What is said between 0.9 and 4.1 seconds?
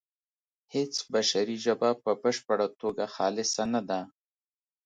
بشري ژبه په بشپړه توګه خالصه نه ده